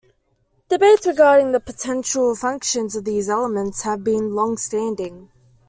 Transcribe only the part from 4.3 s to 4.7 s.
long